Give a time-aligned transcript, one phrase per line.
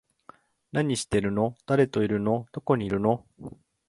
[0.71, 1.55] 何してるの？
[1.67, 2.47] 誰といるの？
[2.53, 3.23] どこにいるの？